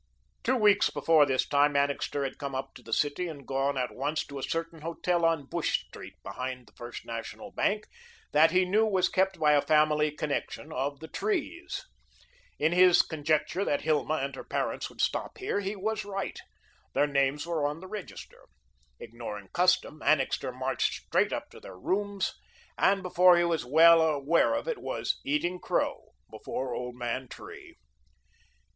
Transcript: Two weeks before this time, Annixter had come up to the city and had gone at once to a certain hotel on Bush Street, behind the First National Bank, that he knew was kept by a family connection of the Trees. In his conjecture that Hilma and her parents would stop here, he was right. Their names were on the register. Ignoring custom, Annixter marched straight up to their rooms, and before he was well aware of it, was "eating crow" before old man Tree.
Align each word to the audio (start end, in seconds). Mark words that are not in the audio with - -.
Two 0.41 0.55
weeks 0.55 0.89
before 0.89 1.27
this 1.27 1.47
time, 1.47 1.75
Annixter 1.75 2.23
had 2.23 2.39
come 2.39 2.55
up 2.55 2.73
to 2.73 2.81
the 2.81 2.91
city 2.91 3.27
and 3.27 3.41
had 3.41 3.45
gone 3.45 3.77
at 3.77 3.93
once 3.93 4.25
to 4.25 4.39
a 4.39 4.41
certain 4.41 4.81
hotel 4.81 5.23
on 5.23 5.45
Bush 5.45 5.85
Street, 5.85 6.15
behind 6.23 6.65
the 6.65 6.73
First 6.73 7.05
National 7.05 7.51
Bank, 7.51 7.85
that 8.31 8.49
he 8.49 8.65
knew 8.65 8.83
was 8.83 9.09
kept 9.09 9.37
by 9.39 9.51
a 9.51 9.61
family 9.61 10.09
connection 10.09 10.71
of 10.73 11.01
the 11.01 11.07
Trees. 11.07 11.85
In 12.57 12.71
his 12.71 13.03
conjecture 13.03 13.63
that 13.63 13.81
Hilma 13.81 14.15
and 14.15 14.35
her 14.35 14.43
parents 14.43 14.89
would 14.89 15.01
stop 15.01 15.37
here, 15.37 15.59
he 15.59 15.75
was 15.75 16.03
right. 16.03 16.39
Their 16.95 17.05
names 17.05 17.45
were 17.45 17.67
on 17.67 17.79
the 17.79 17.85
register. 17.87 18.47
Ignoring 18.99 19.49
custom, 19.53 20.01
Annixter 20.01 20.51
marched 20.51 21.03
straight 21.05 21.31
up 21.31 21.51
to 21.51 21.59
their 21.59 21.77
rooms, 21.77 22.33
and 22.75 23.03
before 23.03 23.37
he 23.37 23.43
was 23.43 23.65
well 23.65 24.01
aware 24.01 24.55
of 24.55 24.67
it, 24.67 24.79
was 24.79 25.19
"eating 25.23 25.59
crow" 25.59 26.13
before 26.31 26.73
old 26.73 26.95
man 26.95 27.27
Tree. 27.27 27.75